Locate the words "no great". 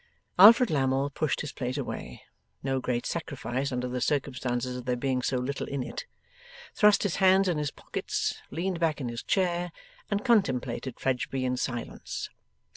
2.63-3.05